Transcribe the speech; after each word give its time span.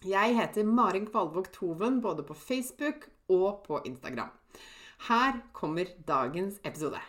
Jeg 0.00 0.32
heter 0.32 0.64
Marin 0.64 1.04
Kvalvåg 1.04 1.50
Toven 1.52 1.98
både 2.00 2.22
på 2.24 2.32
Facebook 2.32 3.02
og 3.28 3.58
på 3.66 3.82
Instagram. 3.84 4.30
Her 5.08 5.42
kommer 5.52 5.90
dagens 6.08 6.56
episode. 6.64 7.02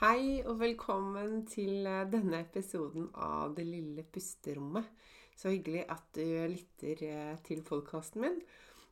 Hei 0.00 0.42
og 0.42 0.58
velkommen 0.64 1.46
til 1.46 1.86
eh, 1.86 2.08
denne 2.10 2.40
episoden 2.42 3.06
av 3.14 3.54
Det 3.54 3.68
lille 3.68 4.02
pusterommet. 4.02 4.90
Så 5.38 5.54
hyggelig 5.54 5.86
at 5.86 6.02
du 6.18 6.26
lytter 6.56 7.06
eh, 7.06 7.38
til 7.46 7.62
podkasten 7.62 8.26
min. 8.26 8.42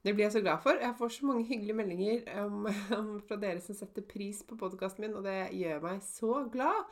Det 0.07 0.15
blir 0.15 0.29
jeg 0.29 0.37
så 0.39 0.47
glad 0.47 0.63
for. 0.63 0.79
Jeg 0.79 0.95
får 1.03 1.17
så 1.17 1.27
mange 1.27 1.49
hyggelige 1.51 1.81
meldinger 1.83 2.47
um, 2.47 2.71
fra 3.27 3.43
dere 3.43 3.59
som 3.59 3.75
setter 3.75 4.07
pris 4.07 4.47
på 4.47 4.55
podkasten 4.55 5.09
min, 5.09 5.19
og 5.19 5.27
det 5.27 5.49
gjør 5.51 5.83
meg 5.83 5.99
så 6.15 6.45
glad. 6.47 6.87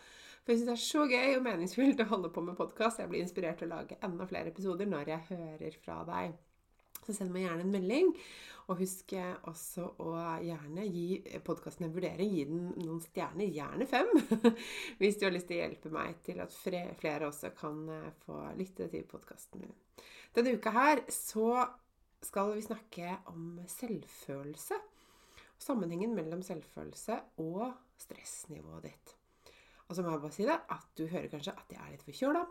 For 0.46 0.54
jeg 0.54 0.60
syns 0.60 0.68
det 0.68 0.74
er 0.76 0.82
så 0.84 1.00
gøy 1.10 1.32
og 1.34 1.40
meningsfylt 1.42 2.00
å 2.04 2.04
holde 2.06 2.28
på 2.30 2.42
med 2.46 2.54
podkast. 2.54 3.00
Jeg 3.02 3.10
blir 3.10 3.18
inspirert 3.18 3.56
til 3.58 3.66
å 3.66 3.80
lage 3.80 3.96
enda 4.06 4.28
flere 4.30 4.52
episoder 4.52 4.86
når 4.86 5.08
jeg 5.10 5.24
hører 5.32 5.78
fra 5.82 5.96
deg. 6.06 6.36
Så 7.02 7.16
send 7.16 7.32
meg 7.34 7.48
gjerne 7.48 7.64
en 7.64 7.72
melding. 7.72 8.12
Og 8.70 8.78
husk 8.78 9.16
også 9.50 9.88
å 10.04 10.12
gjerne 10.46 10.84
gi 10.86 11.18
podkasten 11.48 11.88
en 11.88 11.96
vurdering. 11.98 12.30
Gi 12.30 12.46
den 12.46 12.62
noen 12.78 13.02
stjerner, 13.02 13.50
gjerne 13.58 13.90
fem, 13.90 14.14
hvis 15.02 15.18
du 15.18 15.26
har 15.26 15.34
lyst 15.34 15.50
til 15.50 15.58
å 15.58 15.64
hjelpe 15.64 15.94
meg 15.98 16.22
til 16.30 16.38
at 16.46 16.54
flere 16.54 17.26
også 17.26 17.50
kan 17.58 17.82
eh, 17.98 18.08
få 18.22 18.38
lytte 18.54 18.86
til 18.94 19.02
podkasten 19.10 19.66
min. 19.66 19.76
Denne 20.30 20.54
uka 20.54 20.76
her 20.78 21.02
så 21.10 21.50
skal 22.22 22.54
vi 22.54 22.66
snakke 22.70 23.18
om 23.34 23.56
selvfølelse. 23.80 24.78
Sammenhengen 25.58 26.14
mellom 26.14 26.46
selvfølelse 26.46 27.18
og 27.42 27.72
stressnivået 27.98 28.92
ditt. 28.92 29.16
Og 29.86 29.96
så 29.96 30.02
må 30.02 30.12
jeg 30.12 30.22
bare 30.22 30.34
si 30.34 30.46
det, 30.46 30.56
at 30.76 30.86
du 30.98 31.06
hører 31.06 31.30
kanskje 31.30 31.54
at 31.54 31.74
jeg 31.74 31.82
er 31.82 31.92
litt 31.94 32.06
forkjøla. 32.06 32.46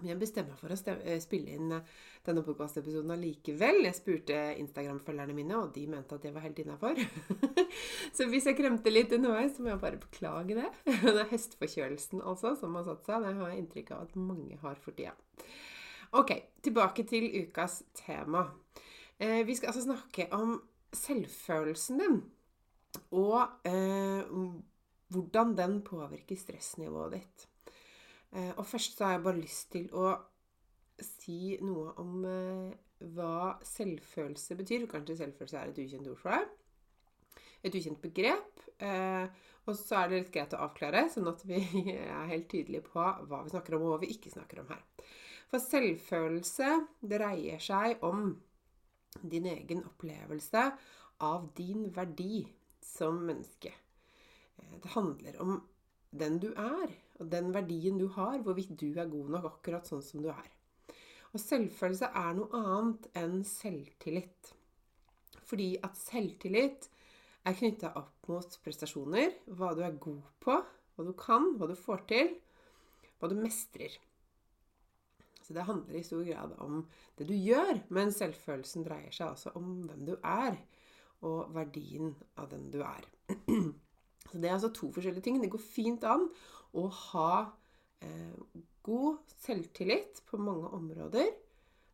Men 0.00 0.08
jeg 0.10 0.18
bestemmer 0.18 0.54
meg 0.54 0.58
for 0.58 0.74
å 0.74 0.94
eh, 1.06 1.20
spille 1.22 1.52
inn 1.54 1.74
eh, 1.76 1.90
denne 2.26 2.42
podkastepisoden 2.42 3.14
allikevel. 3.14 3.84
Jeg 3.84 3.94
spurte 3.94 4.38
Instagram-følgerne 4.58 5.36
mine, 5.36 5.60
og 5.60 5.70
de 5.76 5.84
mente 5.90 6.16
at 6.16 6.26
jeg 6.26 6.34
var 6.34 6.42
helt 6.48 6.58
innafor. 6.64 6.98
så 8.16 8.26
hvis 8.30 8.48
jeg 8.50 8.58
kremter 8.58 8.94
litt 8.94 9.14
underveis, 9.14 9.54
så 9.54 9.62
må 9.62 9.70
jeg 9.70 9.82
bare 9.84 10.00
beklage 10.02 10.58
det. 10.58 10.66
det 11.04 11.14
er 11.14 11.30
høstforkjølelsen 11.30 12.24
altså 12.26 12.56
som 12.58 12.74
har 12.80 12.88
satt 12.88 13.06
seg. 13.06 13.22
Det 13.22 13.36
har 13.38 13.54
jeg 13.54 13.62
inntrykk 13.62 13.94
av 13.94 14.08
at 14.08 14.18
mange 14.18 14.58
har 14.64 14.82
for 14.82 14.98
tida. 14.98 15.14
Ok, 16.14 16.34
tilbake 16.62 17.06
til 17.10 17.30
ukas 17.44 17.82
tema. 17.98 18.48
Eh, 19.22 19.44
vi 19.46 19.54
skal 19.54 19.70
altså 19.70 19.86
snakke 19.86 20.26
om 20.34 20.58
selvfølelsen 20.94 22.02
din. 22.02 22.22
Og 23.14 23.40
eh, 23.66 24.26
hvordan 25.14 25.54
den 25.58 25.80
påvirker 25.86 26.38
stressnivået 26.38 27.18
ditt. 27.18 27.46
Eh, 28.34 28.52
og 28.56 28.66
først 28.66 28.98
så 28.98 29.06
har 29.06 29.16
jeg 29.16 29.26
bare 29.26 29.40
lyst 29.40 29.70
til 29.72 29.88
å 29.94 30.10
si 31.02 31.56
noe 31.62 31.94
om 32.02 32.26
eh, 32.28 32.74
hva 33.14 33.54
selvfølelse 33.66 34.58
betyr. 34.58 34.86
Kanskje 34.90 35.20
selvfølelse 35.22 35.60
er 35.60 35.72
et 35.72 35.82
ukjent 35.84 36.10
ord 36.10 36.20
for 36.20 36.34
deg. 36.34 37.42
Et 37.64 37.76
ukjent 37.78 38.00
begrep. 38.02 38.64
Eh, 38.82 39.26
og 39.64 39.78
så 39.78 40.02
er 40.02 40.10
det 40.10 40.18
litt 40.18 40.32
greit 40.34 40.56
å 40.56 40.64
avklare, 40.66 41.06
sånn 41.12 41.30
at 41.30 41.44
vi 41.48 41.60
er 41.94 42.32
helt 42.32 42.50
tydelige 42.52 42.88
på 42.90 43.00
hva 43.00 43.44
vi 43.44 43.54
snakker 43.54 43.76
om, 43.76 43.86
og 43.86 43.94
hva 43.94 44.02
vi 44.02 44.12
ikke 44.16 44.32
snakker 44.34 44.60
om 44.60 44.72
her. 44.74 44.82
For 45.48 45.62
selvfølelse 45.62 46.74
dreier 47.14 47.62
seg 47.62 48.02
om 48.04 48.34
din 49.22 49.46
egen 49.46 49.84
opplevelse 49.86 50.66
av 51.24 51.48
din 51.56 51.86
verdi 51.94 52.42
som 52.82 53.22
menneske. 53.24 53.70
Det 54.58 54.92
handler 54.92 55.38
om 55.40 55.62
den 56.14 56.38
du 56.42 56.50
er, 56.52 56.90
og 57.18 57.30
den 57.32 57.54
verdien 57.54 57.98
du 57.98 58.06
har, 58.14 58.38
hvorvidt 58.42 58.74
du 58.80 58.92
er 58.92 59.10
god 59.10 59.32
nok 59.34 59.48
akkurat 59.50 59.88
sånn 59.88 60.02
som 60.04 60.22
du 60.22 60.30
er. 60.32 60.50
Og 61.34 61.42
selvfølelse 61.42 62.10
er 62.14 62.36
noe 62.38 62.60
annet 62.60 63.08
enn 63.18 63.40
selvtillit. 63.48 64.52
Fordi 65.44 65.74
at 65.82 65.98
selvtillit 65.98 66.88
er 67.44 67.56
knytta 67.58 67.90
opp 67.98 68.28
mot 68.30 68.58
prestasjoner, 68.64 69.34
hva 69.58 69.74
du 69.74 69.82
er 69.84 69.98
god 70.00 70.22
på, 70.44 70.58
hva 70.94 71.06
du 71.06 71.12
kan, 71.18 71.54
hva 71.58 71.68
du 71.68 71.74
får 71.78 72.04
til, 72.10 72.34
hva 73.18 73.30
du 73.30 73.36
mestrer. 73.40 73.98
Så 75.44 75.52
det 75.52 75.66
handler 75.68 75.98
i 75.98 76.04
stor 76.06 76.22
grad 76.24 76.54
om 76.64 76.86
det 77.18 77.26
du 77.28 77.34
gjør, 77.36 77.82
men 77.92 78.14
selvfølelsen 78.14 78.86
dreier 78.86 79.12
seg 79.12 79.34
altså 79.34 79.52
om 79.58 79.82
hvem 79.88 80.06
du 80.08 80.14
er, 80.22 80.56
og 81.24 81.52
verdien 81.56 82.14
av 82.40 82.48
den 82.52 82.70
du 82.72 82.80
er. 82.84 83.08
Så 84.30 84.40
det 84.40 84.48
er 84.48 84.56
altså 84.56 84.72
to 84.74 84.90
forskjellige 84.92 85.24
ting. 85.26 85.40
Det 85.42 85.52
går 85.52 85.62
fint 85.62 86.04
an 86.08 86.28
å 86.74 86.86
ha 86.88 87.32
eh, 88.02 88.62
god 88.84 89.34
selvtillit 89.40 90.22
på 90.28 90.40
mange 90.40 90.70
områder, 90.76 91.28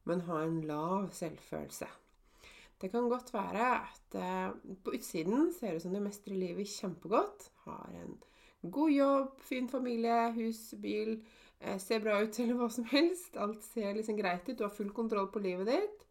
men 0.09 0.25
ha 0.29 0.43
en 0.45 0.61
lav 0.67 1.11
selvfølelse. 1.15 1.89
Det 2.81 2.89
kan 2.91 3.11
godt 3.13 3.35
være 3.35 3.67
at 3.77 4.17
eh, 4.17 4.75
på 4.85 4.95
utsiden 4.97 5.53
ser 5.53 5.75
det 5.75 5.81
ut 5.81 5.83
som 5.83 5.95
du 5.95 6.01
mestrer 6.01 6.39
livet 6.39 6.69
kjempegodt. 6.69 7.51
Har 7.67 7.93
en 7.93 8.17
god 8.71 8.91
jobb, 8.91 9.35
fin 9.41 9.69
familie, 9.69 10.33
hus, 10.33 10.75
bil, 10.81 11.19
eh, 11.61 11.77
ser 11.81 12.01
bra 12.01 12.23
ut 12.23 12.39
eller 12.41 12.57
hva 12.57 12.71
som 12.73 12.89
helst. 12.89 13.37
Alt 13.37 13.65
ser 13.65 13.93
liksom 13.95 14.17
greit 14.17 14.49
ut. 14.49 14.57
Du 14.59 14.65
har 14.65 14.73
full 14.73 14.93
kontroll 14.97 15.29
på 15.33 15.45
livet 15.45 15.69
ditt. 15.69 16.07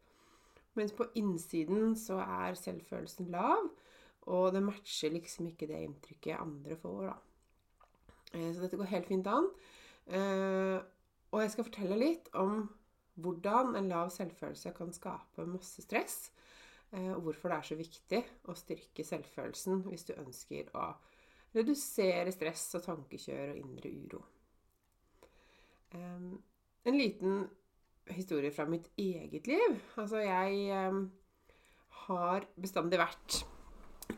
Mens 0.78 0.94
på 0.94 1.08
innsiden 1.18 1.96
så 1.98 2.20
er 2.22 2.54
selvfølelsen 2.54 3.32
lav. 3.34 3.72
Og 4.30 4.52
det 4.54 4.62
matcher 4.62 5.12
liksom 5.14 5.50
ikke 5.50 5.68
det 5.70 5.82
inntrykket 5.84 6.38
andre 6.38 6.76
får, 6.78 7.10
da. 7.10 7.16
Eh, 8.34 8.50
så 8.54 8.62
dette 8.62 8.78
går 8.78 8.92
helt 8.92 9.08
fint 9.10 9.26
an. 9.30 9.48
Eh, 10.10 10.78
og 11.30 11.42
jeg 11.42 11.54
skal 11.54 11.66
fortelle 11.66 11.98
litt 11.98 12.30
om 12.38 12.62
hvordan 13.20 13.74
en 13.78 13.90
lav 13.90 14.10
selvfølelse 14.14 14.72
kan 14.76 14.92
skape 14.94 15.46
masse 15.48 15.82
stress. 15.84 16.30
Eh, 16.94 17.10
og 17.14 17.24
hvorfor 17.26 17.50
det 17.50 17.58
er 17.58 17.68
så 17.70 17.78
viktig 17.78 18.22
å 18.50 18.56
styrke 18.58 19.06
selvfølelsen 19.06 19.84
hvis 19.88 20.06
du 20.08 20.14
ønsker 20.16 20.70
å 20.78 20.92
redusere 21.54 22.30
stress 22.34 22.68
og 22.78 22.84
tankekjør 22.86 23.56
og 23.56 23.58
indre 23.58 23.90
uro. 23.90 24.20
En 25.90 26.94
liten 26.94 27.40
historie 28.14 28.52
fra 28.54 28.68
mitt 28.70 28.86
eget 28.94 29.50
liv. 29.50 29.80
Altså, 29.98 30.20
jeg 30.22 30.70
har 32.06 32.46
bestandig 32.54 33.00
vært 33.02 33.40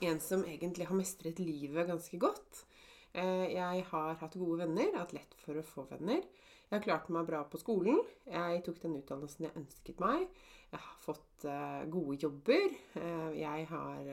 en 0.09 0.21
som 0.23 0.45
egentlig 0.49 0.87
har 0.89 0.99
mestret 0.99 1.41
livet 1.43 1.89
ganske 1.89 2.19
godt. 2.21 2.65
Eh, 3.13 3.53
jeg 3.53 3.85
har 3.91 4.17
hatt 4.21 4.39
gode 4.41 4.63
venner, 4.65 4.95
hatt 4.97 5.13
lett 5.17 5.35
for 5.43 5.59
å 5.59 5.67
få 5.67 5.85
venner. 5.91 6.23
Jeg 6.69 6.79
har 6.79 6.85
klart 6.87 7.11
meg 7.13 7.29
bra 7.29 7.43
på 7.49 7.61
skolen. 7.61 8.01
Jeg 8.25 8.63
tok 8.65 8.81
den 8.81 8.97
utdannelsen 9.03 9.47
jeg 9.47 9.59
ønsket 9.61 10.01
meg. 10.01 10.25
Jeg 10.73 10.81
har 10.81 11.03
fått 11.05 11.45
eh, 11.45 11.83
gode 11.93 12.17
jobber. 12.23 12.79
Eh, 12.97 13.29
jeg 13.43 13.69
har 13.73 14.09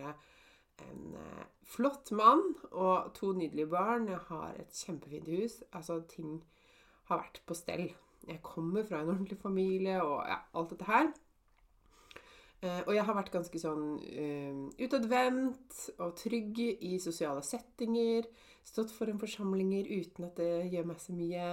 en 0.80 1.16
flott 1.68 2.12
mann 2.16 2.44
og 2.72 3.10
to 3.16 3.34
nydelige 3.36 3.72
barn. 3.72 4.08
Jeg 4.12 4.22
har 4.28 4.60
et 4.60 4.84
kjempefint 4.84 5.32
hus. 5.32 5.58
Altså, 5.72 6.02
ting 6.12 6.38
har 7.10 7.24
vært 7.24 7.42
på 7.48 7.58
stell. 7.58 7.90
Jeg 8.28 8.44
kommer 8.44 8.84
fra 8.88 9.02
en 9.02 9.14
ordentlig 9.16 9.40
familie 9.40 10.02
og 10.04 10.22
ja, 10.28 10.42
alt 10.60 10.76
dette 10.76 10.88
her. 10.92 11.12
Eh, 12.60 12.82
og 12.84 12.92
jeg 12.92 13.06
har 13.08 13.16
vært 13.16 13.32
ganske 13.32 13.60
sånn 13.62 13.84
uh, 14.04 14.64
utadvendt 14.84 15.78
og 16.04 16.18
trygg 16.20 16.58
i 16.60 16.98
sosiale 17.00 17.44
settinger. 17.46 18.28
Stått 18.68 18.92
foran 18.92 19.22
forsamlinger 19.22 19.88
uten 19.88 20.28
at 20.28 20.42
det 20.42 20.68
gjør 20.74 20.90
meg 20.92 21.00
så 21.00 21.16
mye. 21.16 21.46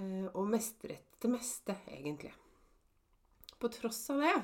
Uh, 0.00 0.28
og 0.32 0.48
mestret 0.48 1.20
det 1.20 1.28
meste, 1.28 1.76
egentlig. 1.92 2.32
På 3.60 3.68
tross 3.68 4.00
av 4.14 4.24
det 4.24 4.38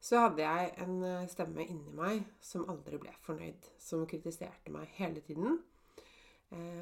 så 0.00 0.22
hadde 0.22 0.46
jeg 0.46 0.68
en 0.80 1.00
stemme 1.28 1.64
inni 1.66 1.90
meg 1.92 2.20
som 2.40 2.68
aldri 2.70 3.00
ble 3.02 3.12
fornøyd. 3.26 3.68
Som 3.82 4.06
kritiserte 4.08 4.72
meg 4.72 4.94
hele 4.96 5.20
tiden. 5.26 5.58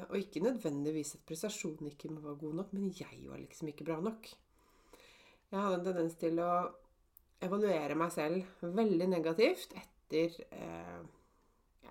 Og 0.05 0.13
ikke 0.15 0.43
nødvendigvis 0.45 1.15
at 1.17 1.23
prestasjonen 1.27 1.89
ikke 1.89 2.13
var 2.13 2.37
god 2.39 2.59
nok, 2.61 2.69
men 2.77 2.93
jeg 2.93 3.25
var 3.25 3.41
liksom 3.41 3.73
ikke 3.73 3.87
bra 3.89 3.97
nok. 4.05 4.29
Jeg 5.49 5.59
hadde 5.59 5.79
en 5.79 5.87
tendens 5.89 6.15
til 6.21 6.39
å 6.45 6.51
evaluere 7.43 7.97
meg 7.97 8.13
selv 8.13 8.65
veldig 8.77 9.07
negativt 9.11 9.75
etter 9.77 10.37
eh, 10.51 11.01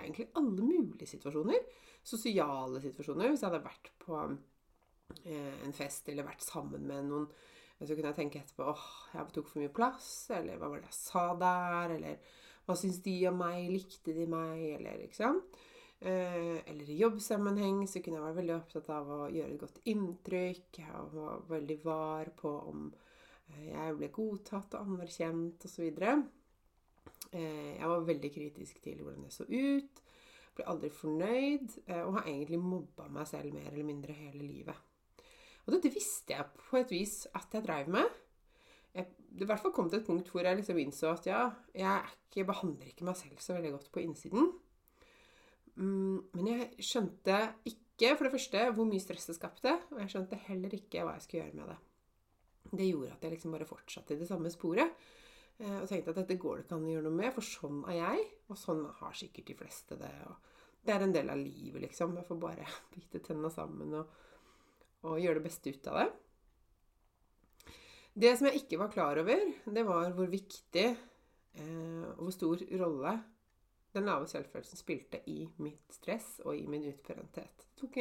egentlig 0.00 0.28
alle 0.38 0.62
mulige 0.62 1.08
situasjoner. 1.08 1.60
Sosiale 2.06 2.81
situasjoner. 2.82 3.31
Hvis 3.31 3.44
jeg 3.44 3.50
hadde 3.50 3.66
vært 3.66 3.93
på 4.02 4.19
eh, 4.26 5.60
en 5.66 5.76
fest 5.76 6.08
eller 6.10 6.26
vært 6.26 6.44
sammen 6.46 6.87
med 6.88 7.10
noen, 7.10 7.28
så 7.76 7.93
kunne 7.93 8.08
jeg 8.08 8.16
tenke 8.16 8.40
etterpå 8.40 8.70
åh, 8.72 8.84
jeg 9.12 9.32
tok 9.37 9.48
for 9.50 9.60
mye 9.60 9.72
plass, 9.76 10.10
eller 10.32 10.56
hva 10.56 10.70
var 10.72 10.81
det 10.81 10.88
jeg 10.88 10.96
sa 10.96 11.25
der, 11.37 11.96
eller 11.98 12.37
hva 12.66 12.76
syns 12.78 13.02
de 13.04 13.16
om 13.28 13.37
meg, 13.38 13.66
likte 13.69 14.14
de 14.16 14.25
meg, 14.31 14.62
eller 14.78 15.02
ikke 15.04 15.19
sant. 15.19 15.58
Eh, 16.00 16.56
eller 16.69 16.88
i 16.93 16.98
jobbsammenheng 17.00 17.84
så 17.88 18.02
kunne 18.04 18.19
jeg 18.19 18.26
være 18.26 18.38
veldig 18.40 18.54
opptatt 18.56 18.88
av 18.93 19.12
å 19.12 19.20
gjøre 19.32 19.54
et 19.54 19.60
godt 19.60 19.78
inntrykk. 19.93 20.81
Jeg 20.81 21.04
var 21.12 21.44
veldig 21.52 21.78
var 21.84 22.32
på 22.37 22.52
om 22.72 22.88
jeg 23.54 23.94
ble 23.98 24.08
godtatt 24.14 24.75
og 24.76 24.90
anerkjent 24.90 25.64
osv. 25.69 25.87
Eh, 27.32 27.76
jeg 27.76 27.88
var 27.90 28.04
veldig 28.08 28.32
kritisk 28.34 28.82
til 28.84 29.00
hvordan 29.02 29.26
jeg 29.26 29.37
så 29.37 29.46
ut. 29.46 30.02
Ble 30.56 30.69
aldri 30.72 30.90
fornøyd 30.93 31.78
eh, 31.87 32.02
og 32.02 32.19
har 32.19 32.28
egentlig 32.31 32.60
mobba 32.62 33.08
meg 33.12 33.28
selv 33.31 33.54
mer 33.54 33.70
eller 33.72 33.88
mindre 33.88 34.16
hele 34.16 34.44
livet. 34.44 34.84
Og 35.66 35.75
dette 35.75 35.90
visste 35.94 36.37
jeg 36.37 36.52
på 36.60 36.78
et 36.78 36.93
vis 36.94 37.25
at 37.34 37.54
jeg 37.54 37.66
dreiv 37.66 37.90
med. 37.93 38.06
Jeg, 38.96 39.10
det 39.19 39.44
i 39.44 39.48
hvert 39.50 39.62
fall 39.62 39.75
kom 39.76 39.90
til 39.93 40.00
et 40.00 40.06
punkt 40.06 40.31
hvor 40.32 40.46
jeg 40.46 40.58
liksom 40.60 40.78
innså 40.81 41.10
at 41.12 41.26
ja, 41.28 41.48
jeg 41.76 42.14
ikke, 42.14 42.46
behandler 42.48 42.93
ikke 42.93 43.08
meg 43.08 43.19
selv 43.19 43.43
så 43.43 43.56
veldig 43.56 43.75
godt 43.75 43.90
på 43.93 44.04
innsiden. 44.04 44.54
Mm, 45.76 46.22
men 46.38 46.46
jeg 46.52 46.87
skjønte 46.87 47.40
ikke, 47.69 48.14
for 48.14 48.26
det 48.26 48.37
første, 48.37 48.62
hvor 48.76 48.88
mye 48.88 49.02
stress 49.02 49.28
det 49.28 49.37
skapte. 49.37 49.75
Og 49.93 50.00
jeg 50.00 50.14
skjønte 50.14 50.40
heller 50.46 50.78
ikke 50.78 51.04
hva 51.04 51.19
jeg 51.19 51.26
skulle 51.26 51.44
gjøre 51.44 51.58
med 51.58 51.75
det 51.75 51.82
det 52.73 52.89
gjorde 52.89 53.15
at 53.15 53.25
jeg 53.25 53.37
liksom 53.37 53.55
bare 53.55 53.69
fortsatte 53.69 54.15
i 54.15 54.21
det 54.21 54.29
samme 54.29 54.51
sporet. 54.53 55.07
Eh, 55.59 55.79
og 55.81 55.89
tenkte 55.89 56.13
at 56.13 56.21
dette 56.21 56.37
går 56.41 56.59
det 56.59 56.67
ikke 56.67 56.77
an 56.77 56.87
å 56.89 56.93
gjøre 56.93 57.07
noe 57.09 57.21
med, 57.23 57.33
for 57.37 57.47
sånn 57.47 57.81
er 57.91 57.99
jeg. 58.01 58.29
Og 58.51 58.61
sånn 58.61 58.85
har 59.01 59.17
sikkert 59.17 59.51
de 59.51 59.59
fleste 59.59 59.99
det. 60.01 60.13
Det 60.87 60.95
er 60.95 61.07
en 61.07 61.15
del 61.15 61.33
av 61.33 61.41
livet, 61.41 61.81
liksom. 61.87 62.17
Jeg 62.19 62.29
får 62.29 62.41
bare 62.43 62.69
bite 62.95 63.23
tenna 63.25 63.51
sammen 63.53 63.97
og, 64.03 64.17
og 65.07 65.21
gjøre 65.23 65.41
det 65.41 65.47
beste 65.49 65.73
ut 65.73 65.93
av 65.93 66.01
det. 66.03 66.09
Det 68.17 68.33
som 68.39 68.49
jeg 68.49 68.63
ikke 68.63 68.81
var 68.81 68.93
klar 68.93 69.19
over, 69.21 69.43
det 69.77 69.83
var 69.85 70.13
hvor 70.17 70.29
viktig 70.33 70.87
eh, 70.89 72.05
og 72.15 72.23
hvor 72.23 72.37
stor 72.37 72.63
rolle 72.81 73.17
den 73.97 74.09
lave 74.09 74.29
selvfølelsen 74.29 74.79
spilte 74.79 75.21
i 75.33 75.43
mitt 75.65 75.93
stress 75.95 76.39
og 76.45 76.57
i 76.57 76.67
min 76.69 76.85
utbrenthet. 76.89 77.65
Det 77.65 77.81
tok, 77.81 77.99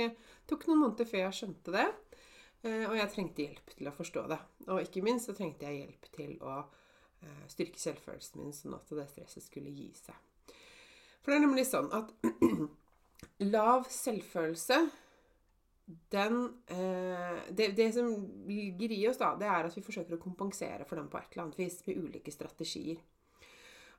tok 0.48 0.66
noen 0.68 0.82
måneder 0.86 1.08
før 1.08 1.22
jeg 1.26 1.38
skjønte 1.40 1.76
det. 1.76 1.86
Eh, 2.66 2.86
og 2.90 2.96
jeg 2.98 3.12
trengte 3.14 3.46
hjelp 3.46 3.76
til 3.78 3.90
å 3.90 3.94
forstå 3.96 4.26
det. 4.32 4.40
Og 4.72 4.82
ikke 4.82 5.04
minst 5.06 5.30
så 5.30 5.36
trengte 5.38 5.68
jeg 5.70 5.84
hjelp 5.84 6.10
til 6.16 6.36
å 6.42 6.56
eh, 7.22 7.44
styrke 7.52 7.82
selvfølelsen 7.82 8.42
min, 8.42 8.56
sånn 8.56 8.78
at 8.78 8.94
det 8.98 9.08
stresset 9.12 9.46
skulle 9.46 9.74
gi 9.74 9.92
seg. 10.00 10.18
For 11.22 11.32
det 11.32 11.40
er 11.40 11.46
nemlig 11.46 11.66
sånn 11.70 11.92
at 11.96 12.14
lav 13.56 13.90
selvfølelse 13.94 14.80
den 16.14 16.38
eh, 16.74 17.42
det, 17.54 17.72
det, 17.78 17.92
som 17.94 18.10
ligger 18.50 18.94
i 18.96 19.04
oss, 19.10 19.22
da, 19.22 19.36
det 19.38 19.50
er 19.50 19.68
at 19.68 19.78
vi 19.78 19.86
forsøker 19.86 20.18
å 20.18 20.22
kompensere 20.22 20.88
for 20.90 20.98
den 20.98 21.12
på 21.12 21.20
et 21.20 21.30
eller 21.34 21.46
annet 21.46 21.62
vis 21.62 21.78
med 21.86 22.02
ulike 22.02 22.34
strategier. 22.34 23.02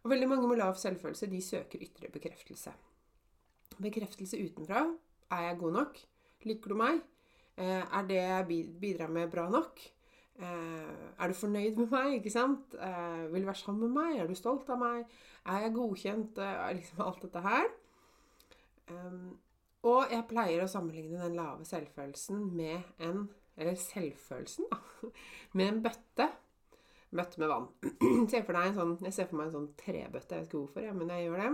Og 0.03 0.11
veldig 0.11 0.29
mange 0.31 0.51
med 0.51 0.59
lav 0.59 0.75
selvfølelse 0.79 1.31
de 1.31 1.43
søker 1.43 1.83
ytre 1.83 2.11
bekreftelse. 2.15 2.75
Bekreftelse 3.83 4.39
utenfra. 4.39 4.89
Er 5.35 5.49
jeg 5.49 5.59
god 5.63 5.79
nok? 5.79 6.01
Liker 6.47 6.75
du 6.75 6.79
meg? 6.79 7.03
Eh, 7.56 7.82
er 7.99 8.08
det 8.08 8.17
jeg 8.20 8.64
bidrar 8.81 9.08
med, 9.12 9.31
bra 9.32 9.47
nok? 9.49 9.81
Eh, 10.37 11.05
er 11.17 11.29
du 11.29 11.35
fornøyd 11.35 11.79
med 11.81 11.88
meg? 11.93 12.19
ikke 12.19 12.32
sant? 12.32 12.75
Eh, 12.75 13.32
vil 13.32 13.47
du 13.47 13.49
være 13.49 13.62
sammen 13.62 13.88
med 13.88 13.97
meg? 13.97 14.20
Er 14.20 14.29
du 14.29 14.37
stolt 14.37 14.69
av 14.69 14.81
meg? 14.81 15.06
Er 15.47 15.64
jeg 15.64 15.75
godkjent? 15.76 16.41
liksom 16.76 17.00
alt 17.06 17.23
dette 17.23 17.41
her. 17.41 17.69
Og 19.87 20.12
jeg 20.12 20.26
pleier 20.29 20.64
å 20.64 20.70
sammenligne 20.70 21.20
den 21.23 21.37
lave 21.38 21.64
selvfølelsen 21.64 22.50
med 22.55 22.82
en 22.99 23.29
Eller 23.56 23.75
selvfølelsen, 23.81 24.67
da. 24.69 24.76
Med 25.56 25.69
en 25.70 25.79
bøtte. 25.82 26.26
Bøtte 27.08 27.41
med 27.41 27.49
vann. 27.49 27.69
Se 28.31 28.43
for 28.44 28.53
deg 28.53 28.67
en 28.69 28.75
sånn, 28.76 28.93
jeg 29.06 29.14
ser 29.17 29.29
for 29.31 29.38
meg 29.38 29.47
en 29.47 29.55
sånn 29.55 29.70
trebøtte. 29.81 30.35
Jeg 30.37 30.43
vet 30.43 30.50
ikke 30.50 30.58
hvorfor, 30.58 30.85
ja, 30.85 30.93
men 30.93 31.08
jeg 31.14 31.25
gjør 31.25 31.41
det. 31.41 31.53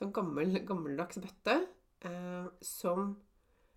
Sånn 0.00 0.10
gammel, 0.16 0.58
gammeldags 0.66 1.20
bøtte 1.22 1.54
eh, 2.10 2.48
som 2.66 3.12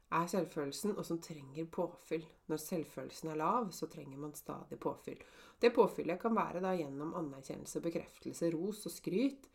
er 0.10 0.30
selvfølelsen, 0.30 0.96
og 0.98 1.06
som 1.06 1.20
trenger 1.22 1.68
påfyll. 1.70 2.26
Når 2.50 2.62
selvfølelsen 2.64 3.30
er 3.30 3.40
lav, 3.42 3.70
så 3.76 3.90
trenger 3.92 4.18
man 4.18 4.34
stadig 4.38 4.80
påfyll. 4.82 5.20
Det 5.62 5.74
påfyllet 5.76 6.22
kan 6.22 6.36
være 6.38 6.64
da 6.64 6.74
gjennom 6.78 7.14
anerkjennelse, 7.20 7.82
bekreftelse, 7.86 8.50
ros 8.56 8.86
og 8.90 8.96
skryt. 8.96 9.50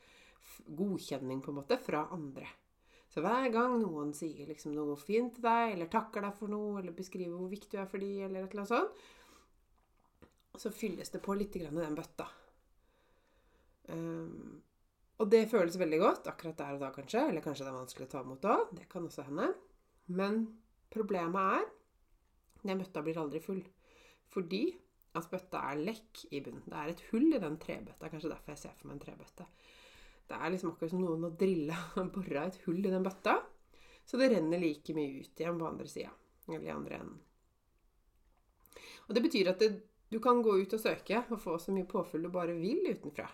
Godkjenning, 0.68 1.40
på 1.42 1.50
en 1.50 1.58
måte, 1.58 1.78
fra 1.82 2.04
andre. 2.14 2.46
Så 3.10 3.22
hver 3.22 3.48
gang 3.54 3.76
noen 3.80 4.12
sier 4.14 4.46
liksom 4.50 4.74
noe 4.74 4.96
fint 4.98 5.36
til 5.36 5.44
deg, 5.46 5.74
eller 5.74 5.90
takker 5.90 6.24
deg 6.26 6.38
for 6.38 6.50
noe, 6.50 6.78
eller 6.80 6.94
beskriver 6.94 7.34
hvor 7.38 7.50
viktig 7.50 7.76
du 7.76 7.82
er 7.82 7.90
for 7.90 8.02
dem, 8.02 8.22
eller 8.26 8.46
et 8.46 8.54
eller 8.54 8.64
annet 8.64 8.74
sånt, 8.74 9.04
så 10.58 10.70
fylles 10.70 11.10
det 11.10 11.22
på 11.22 11.34
litt 11.34 11.56
i 11.58 11.64
den 11.64 11.98
bøtta. 11.98 12.26
Um, 13.90 14.62
og 15.22 15.30
det 15.30 15.44
føles 15.50 15.78
veldig 15.78 15.98
godt 16.02 16.28
akkurat 16.30 16.58
der 16.58 16.76
og 16.76 16.82
da, 16.82 16.90
kanskje. 16.94 17.22
Eller 17.30 17.42
kanskje 17.44 17.66
det 17.66 17.72
er 17.72 17.78
vanskelig 17.78 18.06
å 18.08 18.12
ta 18.12 18.22
imot 18.24 18.46
òg. 18.50 18.74
Det 18.78 18.86
kan 18.90 19.06
også 19.06 19.26
hende. 19.28 19.50
Men 20.06 20.44
problemet 20.92 21.58
er 21.60 21.70
den 22.64 22.80
bøtta 22.80 23.02
blir 23.04 23.20
aldri 23.20 23.40
full. 23.44 23.62
Fordi 24.32 24.64
at 25.14 25.28
bøtta 25.30 25.60
er 25.70 25.82
lekk 25.84 26.24
i 26.34 26.40
bunnen. 26.42 26.64
Det 26.66 26.78
er 26.80 26.92
et 26.92 27.02
hull 27.10 27.28
i 27.36 27.40
den 27.42 27.58
trebøtta. 27.60 28.10
Kanskje 28.10 28.32
derfor 28.32 28.54
jeg 28.54 28.62
ser 28.64 28.76
for 28.78 28.88
meg 28.88 28.98
en 28.98 29.04
trebøtte. 29.04 29.46
Det 30.24 30.38
er 30.38 30.52
liksom 30.52 30.72
akkurat 30.72 30.94
som 30.94 31.04
noen 31.04 31.26
har 31.28 31.36
drilla 31.38 31.76
og 32.00 32.10
bora 32.14 32.46
et 32.48 32.58
hull 32.64 32.80
i 32.80 32.92
den 32.92 33.04
bøtta. 33.04 33.38
Så 34.04 34.20
det 34.20 34.30
renner 34.32 34.60
like 34.60 34.96
mye 34.96 35.22
ut 35.22 35.40
igjen 35.40 35.60
på 35.60 35.68
andre 35.68 35.88
sida. 35.90 36.12
Eller 36.48 36.66
i 36.66 36.74
andre 36.74 37.00
enden. 37.00 37.20
Og 39.04 39.14
det 39.16 39.22
betyr 39.24 39.52
at 39.52 39.60
det, 39.60 39.70
du 40.08 40.18
kan 40.24 40.42
gå 40.44 40.56
ut 40.62 40.74
og 40.76 40.80
søke 40.80 41.24
og 41.28 41.40
få 41.40 41.58
så 41.60 41.72
mye 41.76 41.88
påfyll 41.88 42.24
du 42.24 42.32
bare 42.32 42.56
vil 42.56 42.84
utenfra. 42.88 43.28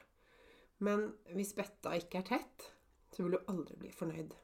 Men 0.87 1.11
hvis 1.37 1.54
bøtta 1.54 1.95
ikke 1.99 2.23
er 2.23 2.28
tett, 2.35 2.71
så 3.14 3.23
vil 3.23 3.37
du 3.37 3.50
aldri 3.52 3.76
bli 3.78 3.90
fornøyd. 3.95 4.35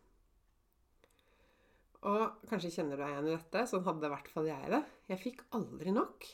Og 2.06 2.42
kanskje 2.46 2.70
kjenner 2.76 2.98
du 2.98 3.02
deg 3.02 3.12
igjen 3.12 3.28
i 3.30 3.34
dette. 3.34 3.62
Sånn 3.66 3.86
hadde 3.86 4.06
i 4.06 4.12
hvert 4.12 4.28
fall 4.30 4.50
jeg 4.50 4.72
det. 4.72 4.82
Jeg 5.10 5.22
fikk 5.22 5.40
aldri 5.58 5.94
nok. 5.94 6.26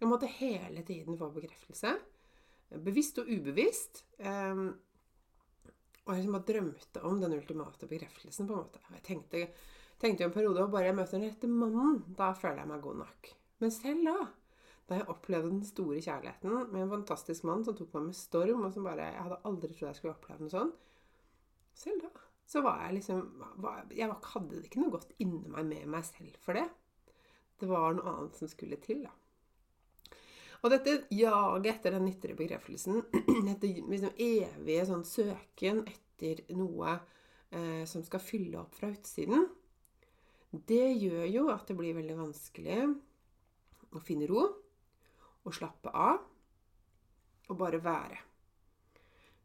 Jeg 0.00 0.08
måtte 0.08 0.30
hele 0.38 0.84
tiden 0.88 1.18
få 1.20 1.28
bekreftelse. 1.34 1.92
Bevisst 2.86 3.20
og 3.20 3.28
ubevisst. 3.28 4.04
Um, 4.24 4.70
og 6.06 6.14
jeg 6.14 6.22
liksom 6.22 6.36
bare 6.38 6.48
drømte 6.48 7.02
om 7.06 7.20
den 7.20 7.36
ultimate 7.36 7.88
bekreftelsen. 7.90 8.48
på 8.48 8.56
en 8.56 8.62
måte. 8.62 8.80
Jeg 8.96 9.04
tenkte, 9.04 9.42
tenkte 10.00 10.24
jo 10.24 10.30
en 10.30 10.36
periode 10.38 10.64
at 10.64 10.72
bare 10.72 10.88
jeg 10.88 10.96
møter 10.96 11.18
den 11.18 11.28
rette 11.28 11.50
mannen, 11.50 12.00
da 12.16 12.32
føler 12.32 12.62
jeg 12.62 12.72
meg 12.72 12.86
god 12.86 13.02
nok. 13.02 13.32
Men 13.60 13.74
selv 13.74 14.08
da, 14.08 14.16
da 14.88 15.02
jeg 15.02 15.08
opplevde 15.12 15.52
den 15.52 15.68
store 15.68 16.00
kjærligheten 16.00 16.72
med 16.72 16.80
en 16.86 16.94
fantastisk 16.96 17.44
mann 17.44 17.66
som 17.66 17.76
tok 17.76 17.92
meg 17.98 18.08
med 18.08 18.16
storm, 18.16 18.64
og 18.64 18.72
som 18.72 18.88
bare 18.88 19.12
Jeg 19.12 19.22
hadde 19.28 19.42
aldri 19.44 19.74
trodd 19.74 19.90
jeg 19.90 20.00
skulle 20.00 20.16
oppleve 20.16 20.46
noe 20.46 20.56
sånn. 20.56 20.72
Selv 21.76 22.08
da 22.08 22.29
så 22.50 22.62
var 22.64 22.80
jeg 22.82 22.96
liksom 22.98 23.44
Jeg 23.94 24.10
hadde 24.10 24.62
ikke 24.64 24.82
noe 24.82 24.94
godt 24.96 25.12
inni 25.22 25.46
meg 25.52 25.68
med 25.68 25.90
meg 25.92 26.06
selv 26.08 26.34
for 26.42 26.58
det. 26.58 26.66
Det 27.60 27.68
var 27.70 27.94
noe 27.94 28.10
annet 28.10 28.38
som 28.40 28.50
skulle 28.50 28.80
til, 28.82 29.04
da. 29.04 29.12
Og 30.60 30.72
dette 30.72 30.96
jaget 31.14 31.70
etter 31.70 31.94
den 31.96 32.08
ytre 32.10 32.34
bekreftelsen, 32.36 33.00
dette 33.48 33.70
liksom 33.70 34.12
evige 34.20 34.86
sånn 34.88 35.06
søken 35.08 35.84
etter 35.88 36.42
noe 36.56 36.96
eh, 37.54 37.84
som 37.88 38.04
skal 38.04 38.20
fylle 38.24 38.58
opp 38.60 38.74
fra 38.76 38.90
utsiden, 38.92 39.46
det 40.50 40.88
gjør 40.98 41.28
jo 41.30 41.46
at 41.52 41.70
det 41.70 41.76
blir 41.78 41.94
veldig 41.96 42.16
vanskelig 42.18 42.80
å 43.94 44.02
finne 44.02 44.26
ro 44.28 44.42
og 45.46 45.54
slappe 45.54 45.92
av 45.94 46.18
og 47.50 47.58
bare 47.58 47.80
være. 47.82 48.18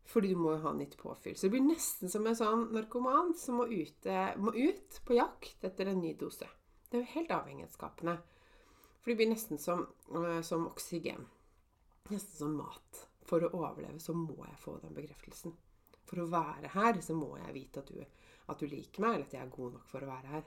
Fordi 0.06 0.34
du 0.34 0.40
må 0.40 0.54
jo 0.54 0.62
ha 0.68 0.74
nytt 0.78 0.98
påfyll. 1.00 1.36
Så 1.38 1.48
det 1.48 1.56
blir 1.56 1.66
nesten 1.66 2.12
som 2.14 2.28
en 2.28 2.38
sånn 2.38 2.68
narkoman 2.76 3.34
som 3.40 3.58
må, 3.60 3.66
ute, 3.72 4.20
må 4.38 4.54
ut 4.54 5.00
på 5.06 5.18
jakt 5.18 5.66
etter 5.66 5.90
en 5.90 6.02
ny 6.04 6.14
dose. 6.20 6.48
Det 6.90 7.00
er 7.00 7.04
jo 7.04 7.14
helt 7.16 7.34
avhengighetsskapende. 7.34 8.20
For 9.02 9.12
det 9.12 9.18
blir 9.20 9.32
nesten 9.32 9.62
som, 9.62 9.88
øh, 10.14 10.42
som 10.46 10.68
oksygen. 10.70 11.26
Nesten 12.12 12.38
som 12.38 12.54
mat. 12.58 13.02
For 13.26 13.42
å 13.42 13.52
overleve 13.58 14.00
så 14.02 14.14
må 14.14 14.38
jeg 14.46 14.62
få 14.62 14.78
den 14.84 14.94
bekreftelsen. 14.94 15.56
For 16.06 16.22
å 16.22 16.30
være 16.30 16.70
her 16.76 17.02
så 17.02 17.18
må 17.18 17.32
jeg 17.40 17.56
vite 17.56 17.82
at 17.82 17.90
du, 17.90 18.04
at 18.50 18.62
du 18.62 18.70
liker 18.70 19.02
meg, 19.02 19.16
eller 19.16 19.26
at 19.26 19.34
jeg 19.34 19.42
er 19.42 19.56
god 19.56 19.80
nok 19.80 19.88
for 19.90 20.06
å 20.06 20.12
være 20.12 20.34
her. 20.36 20.46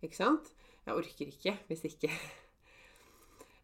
Ikke 0.00 0.16
sant? 0.16 0.52
Jeg 0.86 0.96
orker 0.96 1.34
ikke 1.34 1.56
hvis 1.70 1.88
ikke. 1.90 2.12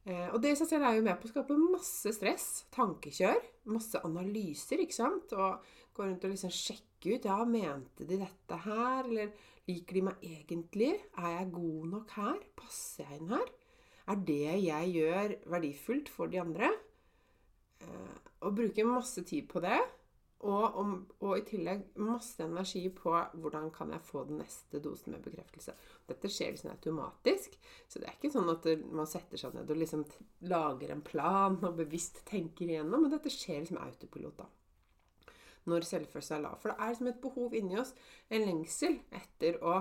Eh, 0.07 0.29
og 0.31 0.37
det 0.39 0.53
i 0.53 0.57
seg 0.61 0.69
selv 0.71 0.87
er 0.87 0.93
jo 0.95 1.03
med 1.03 1.17
på 1.19 1.27
å 1.27 1.31
skape 1.33 1.55
masse 1.59 2.13
stress, 2.15 2.45
tankekjør, 2.71 3.41
masse 3.73 4.01
analyser, 4.07 4.83
ikke 4.83 4.97
sant? 4.97 5.33
Og 5.37 5.63
gå 5.97 6.05
rundt 6.05 6.25
og 6.27 6.33
liksom 6.33 6.53
sjekke 6.55 7.17
ut 7.17 7.29
Ja, 7.29 7.39
mente 7.49 8.07
de 8.09 8.19
dette 8.21 8.59
her? 8.67 9.07
Eller 9.07 9.33
liker 9.69 9.99
de 9.99 10.05
meg 10.09 10.27
egentlig? 10.27 10.93
Er 11.19 11.39
jeg 11.39 11.53
god 11.57 11.87
nok 11.93 12.17
her? 12.19 12.41
Passer 12.59 13.07
jeg 13.07 13.21
inn 13.21 13.35
her? 13.35 13.55
Er 14.07 14.23
det 14.29 14.43
jeg 14.63 14.93
gjør, 14.95 15.37
verdifullt 15.51 16.11
for 16.13 16.31
de 16.31 16.41
andre? 16.43 16.71
Eh, 17.83 18.19
og 18.47 18.55
bruke 18.59 18.87
masse 18.87 19.25
tid 19.27 19.49
på 19.51 19.63
det. 19.65 19.81
Og, 20.45 20.75
om, 20.77 20.91
og, 21.23 21.31
i 21.39 21.45
tillegg 21.49 21.87
masse 22.05 22.43
energi 22.45 22.83
på 22.93 23.15
hvordan 23.41 23.71
kan 23.73 23.95
jeg 23.95 24.05
få 24.05 24.27
den 24.29 24.43
neste 24.43 24.83
dosen 24.85 25.15
med 25.15 25.25
bekreftelse. 25.25 25.73
Dette 26.07 26.29
skjer 26.29 26.53
liksom 26.53 26.75
automatisk, 26.75 27.57
så 27.89 28.03
det 28.03 28.11
er 28.11 28.19
ikke 28.19 28.31
sånn 28.35 28.53
at 28.53 28.69
man 28.85 29.09
setter 29.09 29.41
seg 29.41 29.57
ned 29.57 29.73
og 29.73 29.81
liksom 29.81 30.05
lager 30.53 30.93
en 30.93 31.01
plan 31.07 31.57
og 31.57 31.81
bevisst 31.81 32.21
tenker 32.29 32.69
igjennom, 32.69 33.07
men 33.07 33.17
dette 33.17 33.33
skjer 33.33 33.63
liksom 33.63 33.81
autopilot 33.81 34.43
da. 34.43 34.51
Når 35.73 35.89
selvfølelse 35.89 36.37
er 36.37 36.45
lav. 36.45 36.61
For 36.61 36.71
det 36.71 36.77
er 36.79 36.93
liksom 36.93 37.11
et 37.11 37.25
behov 37.25 37.57
inni 37.57 37.81
oss, 37.81 37.97
en 38.29 38.45
lengsel 38.47 39.01
etter 39.17 39.57
å, 39.65 39.81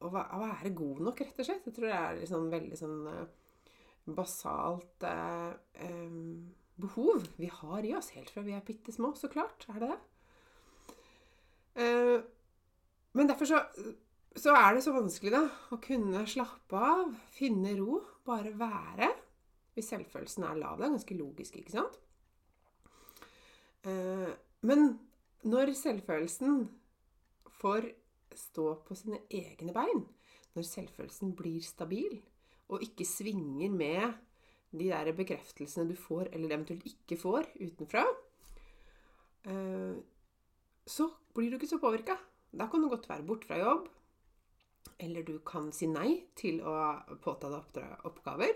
å, 0.00 0.10
være 0.16 0.72
god 0.74 1.04
nok, 1.10 1.22
rett 1.28 1.44
og 1.44 1.50
slett. 1.50 1.68
Jeg 1.68 1.76
tror 1.76 1.90
det 1.92 2.00
er 2.00 2.20
liksom 2.24 2.48
veldig 2.56 2.80
sånn 2.80 2.98
uh, 3.12 3.24
basalt 4.16 5.04
eh, 5.08 5.52
um, 5.86 6.54
behov 6.80 7.26
vi 7.38 7.48
har 7.52 7.84
i 7.86 7.94
oss 7.96 8.12
helt 8.16 8.30
fra 8.32 8.42
vi 8.46 8.54
er 8.56 8.64
bitte 8.66 8.92
små. 8.94 9.12
Så 9.18 9.30
klart 9.32 9.66
er 9.70 9.80
det 9.82 9.90
det. 9.92 10.00
Uh, 11.74 12.20
men 13.14 13.30
derfor 13.30 13.48
så, 13.50 13.60
så, 14.34 14.54
er 14.54 14.74
det 14.74 14.84
så 14.84 14.94
vanskelig 14.94 15.32
da, 15.34 15.44
å 15.74 15.78
kunne 15.82 16.24
slappe 16.30 16.78
av, 16.78 17.14
finne 17.34 17.74
ro, 17.78 18.00
bare 18.26 18.54
være. 18.58 19.10
Hvis 19.74 19.90
selvfølelsen 19.90 20.46
er 20.46 20.58
lav. 20.60 20.78
Det 20.78 20.86
er 20.86 20.94
ganske 20.94 21.18
logisk, 21.18 21.58
ikke 21.58 21.74
sant? 21.74 21.98
Uh, 23.84 24.30
men 24.64 24.94
når 25.44 25.74
selvfølelsen 25.76 26.64
får 27.60 27.90
stå 28.34 28.68
på 28.86 28.96
sine 28.98 29.20
egne 29.30 29.74
bein, 29.74 30.06
når 30.54 30.66
selvfølelsen 30.66 31.34
blir 31.38 31.62
stabil 31.66 32.16
og 32.72 32.82
ikke 32.82 33.06
svinger 33.06 33.70
med 33.74 34.14
de 34.78 34.90
der 34.90 35.12
bekreftelsene 35.16 35.88
du 35.90 35.96
får, 35.98 36.30
eller 36.32 36.54
eventuelt 36.54 36.86
ikke 36.88 37.18
får, 37.20 37.48
utenfra, 37.60 38.04
eh, 39.50 39.96
så 40.86 41.08
blir 41.34 41.50
du 41.50 41.58
ikke 41.58 41.70
så 41.70 41.80
påvirka. 41.82 42.16
Da 42.54 42.68
kan 42.70 42.82
du 42.82 42.90
godt 42.90 43.08
være 43.08 43.26
borte 43.26 43.48
fra 43.48 43.58
jobb. 43.58 43.88
Eller 45.00 45.24
du 45.26 45.38
kan 45.46 45.72
si 45.74 45.88
nei 45.90 46.24
til 46.38 46.60
å 46.62 46.74
påta 47.24 47.50
deg 47.50 48.04
oppgaver. 48.06 48.52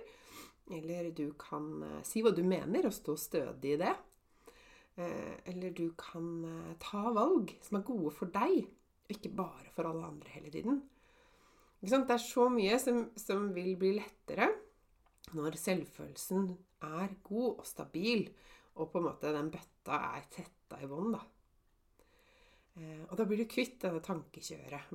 Eller 0.77 1.11
du 1.17 1.33
kan 1.41 1.71
eh, 1.83 2.05
si 2.07 2.23
hva 2.23 2.35
du 2.35 2.45
mener, 2.47 2.87
og 2.87 2.95
stå 2.95 3.17
stødig 3.19 3.75
i 3.77 3.81
det. 3.81 3.95
Eh, 4.99 5.35
eller 5.53 5.75
du 5.75 5.91
kan 5.99 6.29
ta 6.83 7.09
valg 7.15 7.55
som 7.65 7.81
er 7.81 7.89
gode 7.89 8.15
for 8.15 8.31
deg, 8.35 8.67
ikke 9.09 9.33
bare 9.33 9.73
for 9.75 9.89
alle 9.89 10.11
andre 10.11 10.35
hele 10.35 10.53
tiden. 10.53 10.83
Det 11.79 11.95
er 11.95 12.19
så 12.19 12.49
mye 12.51 12.79
som, 12.83 13.05
som 13.17 13.53
vil 13.55 13.77
bli 13.79 13.95
lettere 14.01 14.51
når 15.37 15.59
selvfølelsen 15.61 16.53
er 16.89 17.17
god 17.27 17.63
og 17.63 17.67
stabil, 17.67 18.29
og 18.79 18.93
på 18.93 19.01
en 19.01 19.09
måte 19.09 19.35
den 19.35 19.51
bøtta 19.53 19.99
er 20.15 20.29
tetta 20.33 20.79
i 20.83 20.89
bånn, 20.89 21.17
da. 21.17 21.25
Eh, 22.79 23.03
og 23.09 23.17
da 23.19 23.27
blir 23.27 23.43
du 23.43 23.49
kvitt 23.51 23.81
denne 23.83 24.03
tankekjøret. 24.05 24.93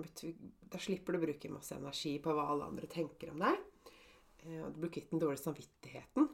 Da 0.71 0.79
slipper 0.81 1.15
du 1.15 1.19
å 1.19 1.25
bruke 1.25 1.51
masse 1.51 1.75
energi 1.75 2.15
på 2.23 2.35
hva 2.35 2.47
alle 2.53 2.69
andre 2.71 2.89
tenker 2.91 3.33
om 3.33 3.43
deg. 3.43 3.59
Eh, 4.45 4.61
og 4.63 4.71
du 4.71 4.83
blir 4.83 4.93
kvitt 4.93 5.11
den 5.11 5.23
dårlige 5.23 5.43
samvittigheten 5.43 6.29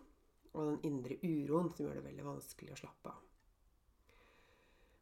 og 0.49 0.61
den 0.65 0.79
indre 0.89 1.17
uroen 1.23 1.69
som 1.73 1.85
gjør 1.85 1.99
det 1.99 2.05
veldig 2.07 2.27
vanskelig 2.27 2.75
å 2.75 2.79
slappe 2.83 3.13
av. 3.13 3.25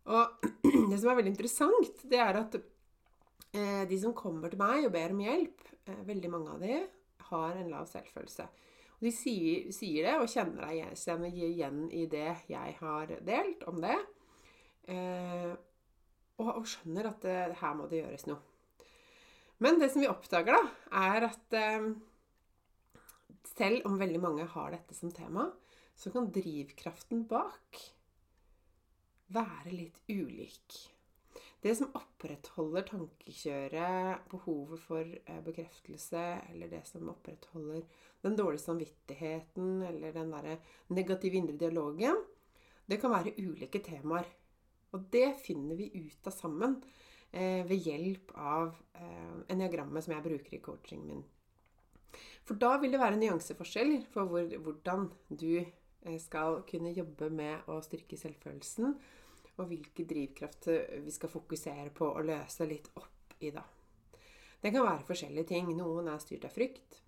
Og 0.08 0.48
det 0.92 1.00
som 1.02 1.12
er 1.12 1.20
veldig 1.20 1.34
interessant, 1.34 2.06
det 2.08 2.22
er 2.24 2.40
at 2.40 2.60
eh, 2.60 3.84
de 3.90 4.00
som 4.00 4.16
kommer 4.16 4.54
til 4.54 4.62
meg 4.62 4.88
og 4.88 4.94
ber 4.96 5.16
om 5.16 5.26
hjelp, 5.26 5.66
veldig 6.08 6.30
mange 6.32 6.52
av 6.52 6.64
de 6.64 6.80
har 7.30 7.60
en 7.60 7.70
lav 7.72 7.86
selvfølelse. 7.88 8.48
Og 8.98 9.06
de 9.06 9.14
sier, 9.14 9.70
sier, 9.76 10.08
det 10.08 10.16
og 10.18 10.30
kjenner 10.32 10.72
deg 10.72 10.98
kjenner 10.98 11.34
igjen 11.48 11.84
i 11.94 12.08
det 12.10 12.32
jeg 12.50 12.76
har 12.80 13.12
delt 13.28 13.66
om 13.70 13.82
det. 13.84 13.98
Eh, 14.90 15.52
og, 16.42 16.50
og, 16.50 16.66
skjønner 16.70 17.12
at 17.12 17.22
det, 17.26 17.38
her 17.60 17.76
må 17.78 17.86
det 17.92 18.02
gjøres 18.02 18.26
noe. 18.30 18.42
Men 19.62 19.80
det 19.82 19.92
som 19.94 20.02
vi 20.02 20.10
oppdager, 20.10 20.58
da, 20.58 20.98
er 21.10 21.28
at 21.30 21.58
eh, 21.58 21.88
selv 23.54 23.86
om 23.90 24.02
veldig 24.02 24.22
mange 24.22 24.50
har 24.54 24.74
dette 24.74 24.98
som 24.98 25.14
tema, 25.14 25.48
så 25.98 26.14
kan 26.14 26.30
drivkraften 26.34 27.26
bak 27.30 27.82
være 29.34 29.74
litt 29.74 29.98
ulik. 30.10 30.78
Det 31.62 31.74
som 31.76 31.94
opprettholder 31.98 32.86
tankekjøret, 32.88 34.28
behovet 34.30 34.82
for 34.84 35.02
eh, 35.02 35.42
bekreftelse, 35.46 36.26
eller 36.52 36.70
det 36.72 36.84
som 36.90 37.10
opprettholder 37.12 37.82
den 38.28 38.38
dårlige 38.38 38.64
samvittigheten 38.64 39.82
eller 39.88 40.16
den 40.16 40.34
derre 40.34 40.58
negative 40.94 41.40
indre 41.40 41.58
dialogen, 41.60 42.20
det 42.88 43.00
kan 43.02 43.12
være 43.12 43.36
ulike 43.40 43.82
temaer. 43.84 44.28
Og 44.96 45.10
det 45.12 45.34
finner 45.44 45.76
vi 45.76 45.90
ut 45.98 46.28
av 46.30 46.36
sammen 46.36 46.78
eh, 47.32 47.66
ved 47.68 47.84
hjelp 47.84 48.32
av 48.40 48.76
eh, 48.96 49.34
eniagrammet 49.52 50.06
som 50.06 50.16
jeg 50.16 50.26
bruker 50.28 50.56
i 50.56 50.62
coachingen 50.64 51.10
min. 51.12 51.26
For 52.48 52.56
da 52.60 52.78
vil 52.80 52.94
det 52.96 53.02
være 53.02 53.20
nyanseforskjell 53.20 53.98
for 54.14 54.32
hvor, 54.32 54.48
hvordan 54.64 55.10
du 55.28 55.60
eh, 55.60 56.20
skal 56.24 56.62
kunne 56.70 56.96
jobbe 56.96 57.28
med 57.34 57.68
å 57.68 57.82
styrke 57.84 58.20
selvfølelsen, 58.20 58.96
og 59.58 59.72
hvilke 59.72 60.06
drivkraft 60.06 60.70
vi 61.02 61.12
skal 61.12 61.32
fokusere 61.34 61.90
på 61.98 62.12
å 62.14 62.22
løse 62.24 62.68
litt 62.70 62.92
opp 62.94 63.34
i, 63.42 63.50
da. 63.50 63.64
Det 64.62 64.70
kan 64.74 64.86
være 64.86 65.06
forskjellige 65.06 65.50
ting. 65.50 65.70
Noen 65.78 66.10
er 66.12 66.22
styrt 66.22 66.46
av 66.46 66.54
frykt. 66.54 67.02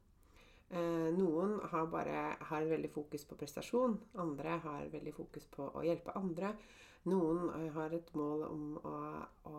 Eh, 0.69 1.09
noen 1.15 1.55
har 1.71 1.87
bare 1.89 2.35
har 2.45 2.67
veldig 2.69 2.91
fokus 2.93 3.23
på 3.25 3.37
prestasjon. 3.39 3.95
Andre 4.21 4.59
har 4.61 4.91
veldig 4.93 5.13
fokus 5.17 5.47
på 5.49 5.65
å 5.65 5.81
hjelpe 5.85 6.13
andre. 6.19 6.53
Noen 7.09 7.47
eh, 7.55 7.71
har 7.73 7.95
et 7.97 8.11
mål 8.17 8.43
om 8.45 8.67
å, 8.77 8.93
å 9.49 9.55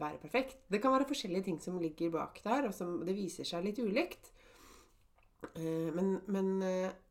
være 0.00 0.18
perfekt. 0.18 0.64
Det 0.66 0.80
kan 0.82 0.96
være 0.96 1.06
forskjellige 1.06 1.46
ting 1.46 1.62
som 1.62 1.78
ligger 1.78 2.10
bak 2.16 2.42
der, 2.42 2.66
og 2.66 2.74
som 2.74 2.98
det 3.06 3.14
viser 3.14 3.46
seg 3.46 3.68
litt 3.68 3.78
ulikt. 3.78 4.32
Eh, 5.54 5.94
men, 5.94 6.16
men 6.26 6.52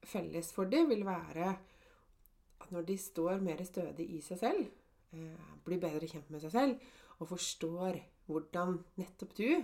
felles 0.03 0.51
for 0.55 0.67
det 0.67 0.83
vil 0.91 1.07
være 1.07 1.55
at 2.59 2.69
når 2.75 2.83
de 2.91 2.99
står 2.99 3.39
mer 3.39 3.63
stødig 3.63 4.11
i 4.17 4.21
seg 4.21 4.43
selv, 4.43 4.67
blir 5.65 5.79
bedre 5.81 6.05
kjent 6.05 6.27
med 6.29 6.43
seg 6.43 6.51
selv 6.53 6.89
og 7.17 7.31
forstår 7.31 7.95
hvordan 8.27 8.75
nettopp 8.99 9.31
du 9.39 9.63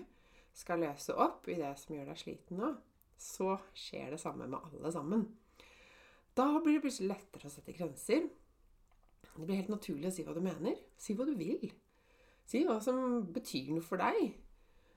skal 0.58 0.82
løse 0.82 1.14
opp 1.14 1.46
i 1.52 1.60
det 1.60 1.76
som 1.78 1.94
gjør 1.94 2.10
deg 2.10 2.18
sliten 2.18 2.58
nå, 2.58 2.72
så 3.18 3.56
skjer 3.78 4.14
det 4.14 4.22
samme 4.22 4.48
med 4.48 4.60
alle 4.60 4.92
sammen. 4.94 5.26
Da 6.36 6.48
blir 6.60 6.78
det 6.78 6.86
plutselig 6.86 7.14
lettere 7.14 7.50
å 7.50 7.54
sette 7.54 7.76
grenser. 7.76 8.26
Det 9.36 9.44
blir 9.44 9.60
helt 9.62 9.72
naturlig 9.72 10.10
å 10.10 10.16
si 10.16 10.26
hva 10.28 10.36
du 10.36 10.42
mener. 10.44 10.76
Si 11.00 11.16
hva 11.16 11.28
du 11.28 11.36
vil. 11.38 11.70
Si 12.46 12.64
hva 12.68 12.80
som 12.84 13.24
betyr 13.36 13.72
noe 13.74 13.86
for 13.86 14.02
deg. 14.04 14.36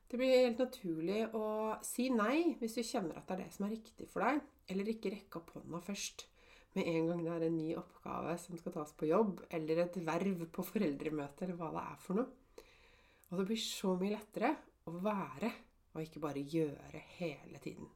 Det 0.08 0.16
blir 0.16 0.34
helt 0.46 0.60
naturlig 0.62 1.26
å 1.36 1.44
si 1.84 2.08
nei 2.10 2.56
hvis 2.60 2.78
du 2.78 2.82
kjenner 2.86 3.18
at 3.18 3.28
det 3.28 3.36
er 3.36 3.44
det 3.44 3.54
som 3.54 3.66
er 3.66 3.74
riktig 3.76 4.08
for 4.08 4.24
deg, 4.24 4.40
eller 4.72 4.88
ikke 4.88 5.12
rekke 5.12 5.40
opp 5.42 5.52
hånda 5.56 5.80
først 5.84 6.24
med 6.76 6.88
en 6.88 7.08
gang 7.10 7.22
det 7.24 7.32
er 7.34 7.44
en 7.46 7.56
ny 7.58 7.68
oppgave 7.80 8.34
som 8.40 8.58
skal 8.60 8.74
tas 8.74 8.92
på 8.96 9.08
jobb, 9.08 9.42
eller 9.50 9.82
et 9.84 10.00
verv 10.06 10.44
på 10.52 10.64
foreldremøte, 10.66 11.46
eller 11.46 11.58
hva 11.58 11.70
det 11.74 11.84
er 11.84 12.02
for 12.02 12.20
noe. 12.20 12.62
Og 13.28 13.40
det 13.40 13.46
blir 13.50 13.60
så 13.60 13.94
mye 14.00 14.14
lettere 14.14 14.54
å 14.88 14.94
være, 15.04 15.52
og 15.94 16.04
ikke 16.04 16.22
bare 16.22 16.44
gjøre 16.56 17.02
hele 17.18 17.60
tiden. 17.64 17.88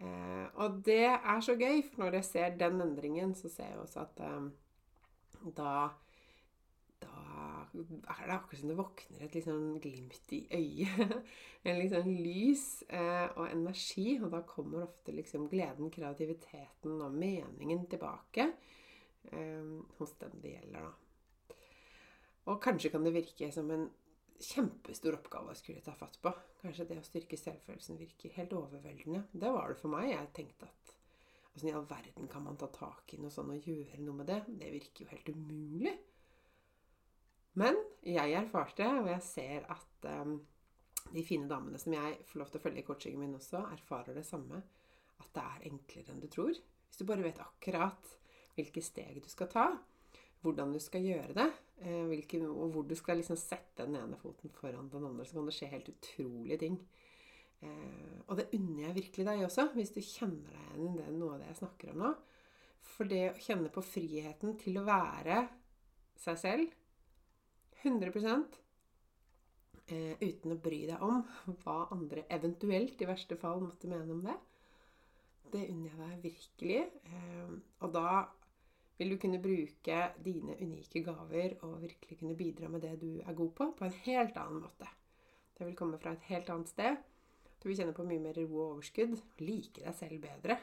Eh, 0.00 0.46
og 0.54 0.80
det 0.86 1.02
er 1.08 1.40
så 1.44 1.56
gøy, 1.60 1.82
for 1.86 2.04
når 2.04 2.20
jeg 2.20 2.24
ser 2.24 2.56
den 2.60 2.80
endringen, 2.80 3.34
så 3.34 3.48
ser 3.52 3.72
jeg 3.72 3.82
også 3.82 4.06
at 4.06 4.22
eh, 4.26 4.46
da 5.56 5.74
da 7.00 7.20
er 7.72 8.26
det 8.26 8.34
akkurat 8.34 8.60
som 8.60 8.70
det 8.70 8.76
våkner 8.78 9.24
et 9.24 9.36
liksom 9.38 9.60
glimt 9.80 10.32
i 10.36 10.40
øyet. 10.52 11.12
en 11.68 11.78
liksom 11.78 12.10
lys 12.10 12.64
eh, 12.88 13.28
og 13.36 13.46
energi. 13.48 14.18
Og 14.20 14.30
da 14.32 14.42
kommer 14.46 14.84
ofte 14.84 15.14
liksom 15.16 15.48
gleden, 15.52 15.90
kreativiteten 15.92 17.00
og 17.00 17.14
meningen 17.14 17.86
tilbake 17.90 18.50
eh, 19.32 19.70
hos 19.98 20.16
den 20.20 20.42
det 20.42 20.56
gjelder, 20.56 20.90
da. 20.90 21.56
Og 22.50 22.60
kanskje 22.62 22.90
kan 22.90 23.04
det 23.04 23.14
virke 23.14 23.50
som 23.52 23.68
en 23.70 23.88
kjempestor 24.40 25.18
oppgave 25.18 25.52
å 25.52 25.58
skulle 25.58 25.82
ta 25.84 25.94
fatt 25.98 26.16
på. 26.22 26.32
Kanskje 26.62 26.86
det 26.88 27.00
å 27.00 27.06
styrke 27.06 27.38
selvfølelsen 27.40 28.00
virker 28.00 28.34
helt 28.36 28.54
overveldende. 28.56 29.26
Det 29.32 29.52
var 29.52 29.72
det 29.72 29.80
for 29.80 29.92
meg. 29.92 30.10
Jeg 30.12 30.32
tenkte 30.36 30.70
at 30.70 30.96
Åssen 31.50 31.68
i 31.68 31.72
all 31.74 31.86
verden 31.90 32.28
kan 32.30 32.44
man 32.46 32.56
ta 32.56 32.68
tak 32.70 33.10
i 33.14 33.18
noe 33.18 33.32
sånn 33.34 33.50
og 33.50 33.66
gjøre 33.66 33.98
noe 34.04 34.20
med 34.20 34.28
det? 34.30 34.38
Det 34.46 34.68
virker 34.70 35.02
jo 35.02 35.10
helt 35.10 35.30
umulig. 35.34 35.96
Men 37.58 37.78
jeg 38.06 38.36
erfarte, 38.38 38.86
og 39.00 39.08
jeg 39.10 39.24
ser 39.26 39.66
at 39.74 40.06
um, 40.06 40.36
de 41.10 41.24
fine 41.26 41.50
damene 41.50 41.80
som 41.82 41.96
jeg 41.96 42.20
får 42.30 42.40
lov 42.40 42.52
til 42.52 42.60
å 42.60 42.64
følge 42.64 42.84
i 42.84 42.86
coachingen 42.86 43.24
min 43.24 43.34
også, 43.34 43.64
erfarer 43.74 44.14
det 44.14 44.26
samme. 44.28 44.62
At 45.20 45.32
det 45.34 45.42
er 45.42 45.66
enklere 45.72 46.14
enn 46.14 46.22
du 46.22 46.28
tror. 46.30 46.54
Hvis 46.54 47.00
du 47.00 47.06
bare 47.08 47.26
vet 47.26 47.42
akkurat 47.42 48.14
hvilke 48.54 48.82
steg 48.84 49.18
du 49.24 49.28
skal 49.30 49.50
ta, 49.50 49.66
hvordan 50.40 50.72
du 50.72 50.80
skal 50.80 51.04
gjøre 51.04 51.34
det, 51.36 51.48
eh, 51.84 52.06
hvilke, 52.08 52.40
og 52.48 52.72
hvor 52.72 52.86
du 52.88 52.94
skal 52.98 53.20
liksom 53.20 53.36
sette 53.36 53.84
den 53.84 53.98
ene 54.00 54.18
foten 54.20 54.52
foran 54.54 54.88
den 54.92 55.04
andre, 55.04 55.24
så 55.24 55.36
kan 55.36 55.48
det 55.48 55.56
skje 55.56 55.70
helt 55.74 55.92
utrolige 55.92 56.58
ting. 56.64 56.80
Eh, 57.60 58.16
og 58.26 58.36
det 58.38 58.48
unner 58.56 58.86
jeg 58.86 58.96
virkelig 59.02 59.26
deg 59.26 59.44
også, 59.44 59.68
hvis 59.74 59.92
du 59.92 60.00
kjenner 60.00 60.56
deg 60.56 60.78
igjen 60.78 60.96
i 60.96 61.02
det, 61.02 61.14
noe 61.18 61.34
av 61.34 61.42
det 61.42 61.50
jeg 61.50 61.60
snakker 61.60 61.92
om 61.92 62.04
nå. 62.04 62.14
For 62.94 63.08
det 63.08 63.24
å 63.28 63.40
kjenne 63.40 63.72
på 63.72 63.84
friheten 63.84 64.56
til 64.60 64.80
å 64.80 64.86
være 64.86 65.42
seg 66.20 66.38
selv 66.40 66.76
100 67.82 68.08
eh, 69.88 70.16
uten 70.20 70.54
å 70.54 70.60
bry 70.60 70.86
deg 70.88 71.04
om 71.04 71.20
hva 71.62 71.82
andre 71.92 72.24
eventuelt 72.32 73.00
i 73.00 73.08
verste 73.08 73.36
fall 73.40 73.60
måtte 73.64 73.88
mene 73.88 74.16
om 74.16 74.24
det, 74.24 74.36
det 75.52 75.68
unner 75.68 75.90
jeg 75.90 76.00
deg 76.00 76.24
virkelig. 76.24 76.82
Og 77.82 77.92
da 77.92 78.10
vil 79.00 79.14
du 79.14 79.16
kunne 79.20 79.40
bruke 79.40 80.00
dine 80.20 80.56
unike 80.60 81.00
gaver 81.04 81.54
og 81.64 81.78
virkelig 81.80 82.18
kunne 82.20 82.36
bidra 82.36 82.68
med 82.68 82.82
det 82.84 82.98
du 83.00 83.14
er 83.24 83.36
god 83.36 83.54
på, 83.56 83.70
på 83.78 83.86
en 83.86 83.96
helt 84.04 84.36
annen 84.36 84.60
måte. 84.60 84.88
Det 85.56 85.64
vil 85.66 85.76
komme 85.76 85.98
fra 86.00 86.12
et 86.12 86.26
helt 86.28 86.50
annet 86.52 86.68
sted. 86.68 86.98
Du 87.60 87.68
vil 87.68 87.78
kjenne 87.78 87.96
på 87.96 88.04
mye 88.04 88.20
mer 88.20 88.36
ro 88.36 88.46
og 88.58 88.66
overskudd, 88.66 89.16
like 89.40 89.80
deg 89.80 89.96
selv 89.96 90.20
bedre. 90.20 90.58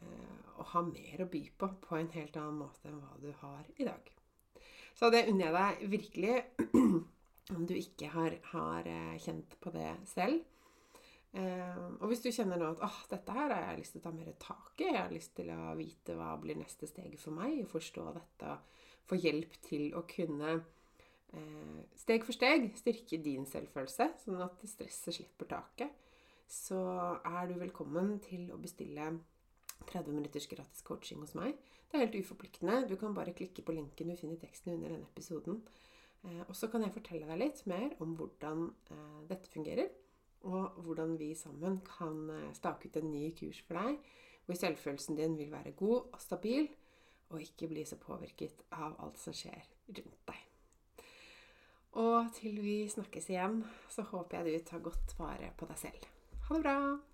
Eh, 0.00 0.48
og 0.56 0.70
ha 0.72 0.82
mer 0.88 1.24
å 1.24 1.28
by 1.32 1.42
på 1.60 1.68
på 1.84 1.98
en 1.98 2.10
helt 2.16 2.36
annen 2.40 2.62
måte 2.64 2.88
enn 2.88 3.00
hva 3.02 3.20
du 3.20 3.30
har 3.42 3.68
i 3.76 3.88
dag. 3.88 4.10
Så 4.96 5.10
det 5.12 5.26
unner 5.28 5.50
jeg 5.50 5.54
deg 5.58 5.94
virkelig, 5.98 6.34
om 7.56 7.68
du 7.68 7.76
ikke 7.76 8.08
har, 8.14 8.36
har 8.54 8.88
eh, 8.88 9.16
kjent 9.20 9.56
på 9.60 9.72
det 9.74 9.90
selv. 10.08 10.40
Eh, 11.34 11.78
og 11.98 12.06
hvis 12.12 12.20
du 12.22 12.28
kjenner 12.30 12.60
nå 12.60 12.68
at 12.76 12.82
oh, 12.86 12.98
dette 13.10 13.34
her 13.34 13.50
har 13.50 13.64
jeg 13.72 13.80
lyst 13.80 13.96
til 13.96 14.02
å 14.04 14.04
ta 14.04 14.12
mer 14.14 14.30
tak 14.38 14.78
i, 14.78 14.86
jeg 14.86 15.00
har 15.00 15.10
lyst 15.10 15.32
til 15.34 15.48
å 15.50 15.72
vite 15.74 16.14
hva 16.14 16.30
blir 16.38 16.60
neste 16.60 16.86
steg 16.86 17.16
for 17.18 17.34
meg, 17.34 17.56
og 17.64 17.72
forstå 17.72 18.04
dette, 18.14 18.54
få 19.10 19.18
hjelp 19.18 19.56
til 19.66 19.88
å 19.98 20.04
kunne 20.06 20.52
eh, 20.54 21.80
steg 21.98 22.22
for 22.26 22.36
steg 22.36 22.68
styrke 22.78 23.18
din 23.24 23.48
selvfølelse, 23.50 24.12
sånn 24.22 24.44
at 24.46 24.62
stresset 24.70 25.18
slipper 25.18 25.50
taket, 25.50 25.96
så 26.46 26.78
er 27.26 27.50
du 27.50 27.56
velkommen 27.58 28.14
til 28.22 28.46
å 28.54 28.60
bestille 28.62 29.10
30 29.90 30.14
minutters 30.14 30.46
gratis 30.46 30.86
coaching 30.86 31.24
hos 31.24 31.34
meg. 31.34 31.58
Det 31.90 31.98
er 31.98 32.04
helt 32.04 32.20
uforpliktende. 32.20 32.84
Du 32.86 32.94
kan 33.00 33.16
bare 33.16 33.34
klikke 33.34 33.64
på 33.66 33.74
linken 33.74 34.12
du 34.12 34.14
finner 34.14 34.38
i 34.38 34.44
teksten 34.44 34.76
under 34.76 34.94
denne 34.94 35.10
episoden. 35.10 35.58
Eh, 36.22 36.46
og 36.46 36.54
så 36.54 36.70
kan 36.70 36.86
jeg 36.86 36.94
fortelle 36.94 37.26
deg 37.26 37.42
litt 37.42 37.66
mer 37.66 37.90
om 38.04 38.14
hvordan 38.20 38.68
dette 39.26 39.50
fungerer 39.50 39.90
og 40.44 40.80
hvordan 40.84 41.16
vi 41.18 41.32
sammen 41.38 41.80
kan 41.88 42.30
eh, 42.30 42.50
stake 42.56 42.88
ut 42.88 42.98
en 43.00 43.10
ny 43.12 43.30
kurs 43.38 43.60
for 43.64 43.80
deg, 43.80 44.00
hvor 44.44 44.58
selvfølelsen 44.60 45.16
din 45.18 45.38
vil 45.38 45.52
være 45.52 45.72
god 45.78 46.10
og 46.12 46.20
stabil, 46.20 46.68
og 47.32 47.40
ikke 47.40 47.70
bli 47.70 47.84
så 47.88 47.96
påvirket 48.00 48.66
av 48.76 48.98
alt 49.02 49.18
som 49.18 49.34
skjer 49.36 49.64
rundt 49.88 50.20
deg. 50.28 50.42
Og 52.04 52.30
til 52.34 52.58
vi 52.62 52.76
snakkes 52.90 53.30
igjen, 53.30 53.62
så 53.88 54.04
håper 54.10 54.42
jeg 54.42 54.60
du 54.60 54.70
tar 54.70 54.84
godt 54.84 55.16
vare 55.18 55.52
på 55.56 55.70
deg 55.70 55.82
selv. 55.86 56.06
Ha 56.48 56.58
det 56.58 56.64
bra! 56.66 57.13